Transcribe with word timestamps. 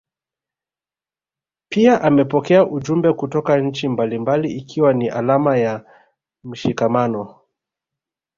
Pia 1.69 2.01
amepokea 2.01 2.65
ujumbe 2.67 3.13
kutoka 3.13 3.57
nchi 3.57 3.87
mbalimbali 3.87 4.51
ikiwa 4.57 4.93
ni 4.93 5.09
alama 5.09 5.57
ya 5.57 5.85
mshikamano 6.43 7.35